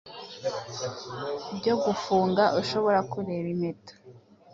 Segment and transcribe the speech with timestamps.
[1.53, 3.93] Ibyo gufunga ushobora kureba impeta